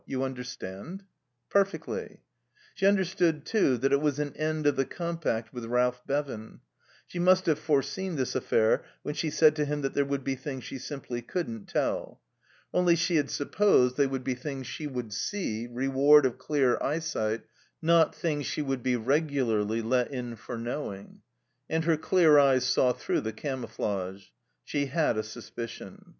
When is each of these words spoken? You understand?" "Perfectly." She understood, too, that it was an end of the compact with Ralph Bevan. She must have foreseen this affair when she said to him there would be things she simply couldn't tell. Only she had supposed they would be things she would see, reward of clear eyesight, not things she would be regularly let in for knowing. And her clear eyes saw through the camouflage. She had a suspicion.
You 0.07 0.23
understand?" 0.23 1.03
"Perfectly." 1.51 2.21
She 2.73 2.87
understood, 2.87 3.45
too, 3.45 3.77
that 3.77 3.93
it 3.93 4.01
was 4.01 4.17
an 4.17 4.35
end 4.35 4.65
of 4.65 4.75
the 4.75 4.83
compact 4.83 5.53
with 5.53 5.63
Ralph 5.65 6.01
Bevan. 6.07 6.61
She 7.05 7.19
must 7.19 7.45
have 7.45 7.59
foreseen 7.59 8.15
this 8.15 8.33
affair 8.33 8.83
when 9.03 9.13
she 9.13 9.29
said 9.29 9.55
to 9.57 9.65
him 9.65 9.83
there 9.83 10.03
would 10.03 10.23
be 10.23 10.33
things 10.33 10.63
she 10.63 10.79
simply 10.79 11.21
couldn't 11.21 11.67
tell. 11.67 12.19
Only 12.73 12.95
she 12.95 13.17
had 13.17 13.29
supposed 13.29 13.95
they 13.95 14.07
would 14.07 14.23
be 14.23 14.33
things 14.33 14.65
she 14.65 14.87
would 14.87 15.13
see, 15.13 15.67
reward 15.67 16.25
of 16.25 16.39
clear 16.39 16.81
eyesight, 16.81 17.43
not 17.79 18.15
things 18.15 18.47
she 18.47 18.63
would 18.63 18.81
be 18.81 18.95
regularly 18.95 19.83
let 19.83 20.09
in 20.09 20.35
for 20.35 20.57
knowing. 20.57 21.21
And 21.69 21.83
her 21.85 21.95
clear 21.95 22.39
eyes 22.39 22.63
saw 22.65 22.91
through 22.91 23.21
the 23.21 23.33
camouflage. 23.33 24.29
She 24.63 24.87
had 24.87 25.15
a 25.15 25.21
suspicion. 25.21 26.05